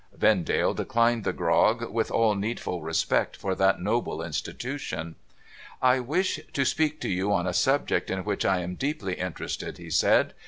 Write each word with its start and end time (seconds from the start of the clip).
Vendale 0.17 0.73
declined 0.73 1.23
the 1.23 1.31
grog 1.31 1.91
with 1.91 2.09
all 2.09 2.33
needful 2.33 2.81
respect 2.81 3.37
for 3.37 3.53
that 3.53 3.79
noble 3.79 4.23
institution.' 4.23 5.13
I 5.79 5.99
wish 5.99 6.39
to 6.53 6.65
speak 6.65 6.99
to 7.01 7.07
you 7.07 7.31
on 7.31 7.45
a 7.45 7.53
subject 7.53 8.09
in 8.09 8.23
which 8.23 8.43
I 8.43 8.61
am 8.61 8.73
deeply 8.73 9.13
interested,' 9.13 9.77
he 9.77 9.91
said. 9.91 10.33